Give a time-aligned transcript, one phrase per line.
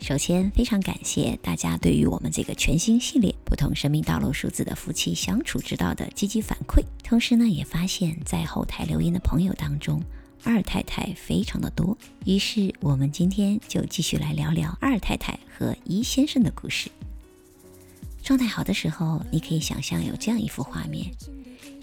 [0.00, 6.82] 首先，非常感谢大家对于我们这个全新系列《不同生命道路数字的夫妻相处之道》的积极反馈。
[7.04, 10.02] 同时呢，也发现，在后台留言的朋友当中，
[10.44, 11.96] 二太太非常的多。
[12.24, 16.88] 于是，我们今天就继续来聊聊二太太和一先生的故事。
[18.22, 21.10] 状态好的时候，你可以想象有这样一幅画面。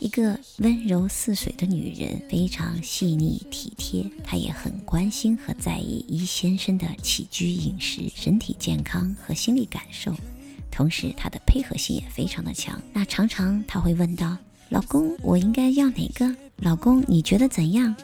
[0.05, 10.13] 一个温柔似水的女人，非常细腻体贴，她也很关心和在意一先生的起居饮食、身体健康和心理感受，
[10.69, 12.79] 同时她的配合性也非常的强。
[12.93, 14.37] 那常常她会问到
[14.69, 16.35] ：“老公，我应该要哪个？
[16.57, 17.95] 老公，你觉得怎样？”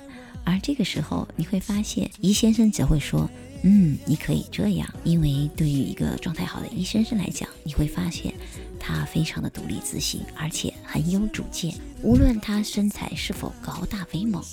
[0.44, 3.30] 而这个时候，你会发现一先生只会说。
[3.64, 8.34] 嗯，你可以这样，因为对于一个状态好的伊先生来讲，你会发现
[8.82, 11.74] 他非常的独立自信，而且很有主见。
[12.02, 14.44] 无论他身材是否高大威猛，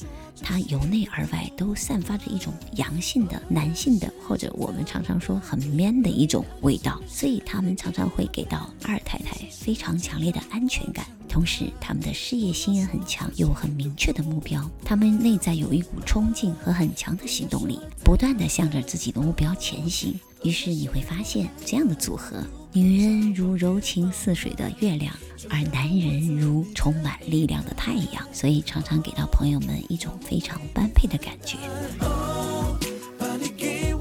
[0.42, 7.00] 他由内而外都散发着一种阳性的、男性的，或者我们常常说很 man 的一种味道。
[7.08, 11.06] 所以他们常常会给到二太太非常强烈的安全感。
[11.26, 14.62] 同时，他们的事业心也很强，有很明确的目标。
[14.84, 20.18] 他们内在有一股冲劲和很强的行动力，不断的向着自己的目标前行。
[20.42, 22.42] 于是你会发现，这样的组合，
[22.72, 25.14] 女人如柔情似水的月亮，
[25.48, 28.28] 而男人如充满力量的太阳。
[28.33, 31.56] 所以常常给到朋友们一种非常般配的感觉。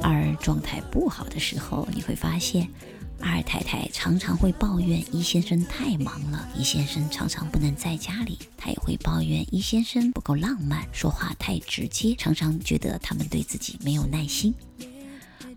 [0.03, 2.67] 而状态不好的时候，你会发现。
[3.19, 8.37] 二太太常常会抱怨一先生太忙了，一先生常常不能在家里。
[8.55, 14.53] 她也会抱怨一先生不够浪漫，说话太直接，常常觉得他们对自己没有耐心。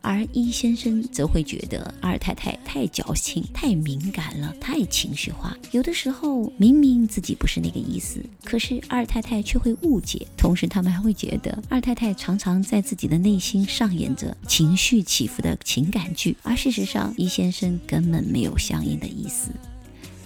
[0.03, 10.27] 而一先生则会觉得二太太太矫情、太敏感了、太情绪化，有的时候明明自己不是那个意思，可是二太太却会误解。
[10.37, 19.51] 同时，他们还会觉得二太太常常在自己的内心上演着情绪起伏的情感剧，而事实上一先生根本没有相应的意思。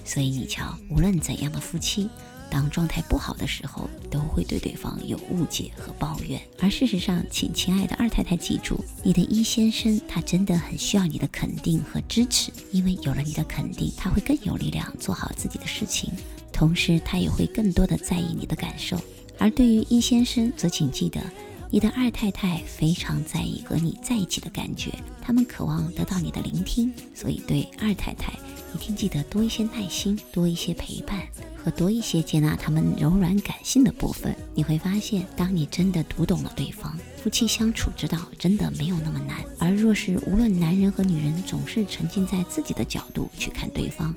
[0.04, 2.08] 所以你瞧，无论怎样的夫妻。
[2.50, 6.40] 当状态不好的时候，都会对对方有误解和抱怨。
[6.60, 16.10] 而事实上，请亲爱的二太太记住，你的一先生他真的很需要你的肯定和支持，因为有了你的肯定，他会更有力量做好自己的事情，
[16.52, 19.00] 同时他也会更多的在意你的感受。
[19.38, 21.20] 而对于一先生，则请记得，
[21.70, 28.32] 你的二太太非常在意和你在一起的感觉，他们渴望得到你的聆听，所以对二太太
[28.74, 31.20] 一定记得多一些耐心，多一些陪伴。
[31.64, 39.42] 和多一些接纳他们柔软感性的部分，你会发现，当你真的读懂了对方，夫妻相处之道真的没有那么难。
[39.58, 44.14] 而若是无论男人和女人总是沉浸在自己的角度去看对方，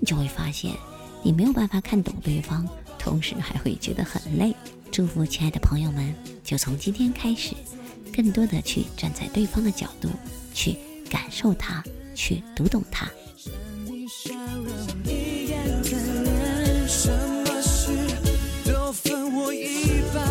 [0.00, 0.74] 你就会发现，
[1.22, 4.54] 你没有办法看懂对方，同时还会觉得很累。
[4.90, 6.14] 祝福亲爱的朋友们，
[6.44, 7.54] 就从今天开始，
[8.14, 10.10] 更多的去站在对方的角度，
[10.52, 10.76] 去
[11.08, 11.82] 感受他，
[12.14, 13.10] 去读懂他。
[19.34, 20.22] 我一半，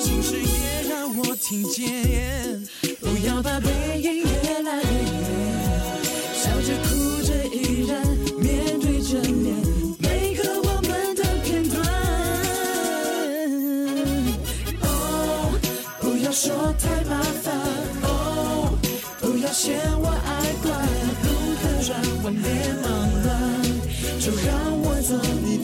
[0.00, 2.64] 心事也让我听见，
[3.00, 4.24] 不要把背影越
[4.62, 5.28] 来越远，
[6.32, 6.88] 笑着哭
[7.22, 8.06] 着依然
[8.38, 9.56] 面对着面，
[9.98, 11.82] 每个我们的片段，
[14.82, 15.58] 哦，
[16.00, 17.52] 不要说太麻烦，
[18.04, 18.78] 哦，
[19.20, 20.70] 不要嫌我爱管，
[21.24, 21.28] 如
[21.58, 21.90] 何让
[22.22, 22.40] 我脸
[22.80, 22.88] 忙
[23.24, 23.28] 乱，
[24.20, 24.48] 就让
[24.80, 25.59] 我做你。